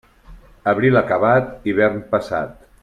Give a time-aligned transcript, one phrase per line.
[0.71, 2.61] Abril acabat, hivern passat.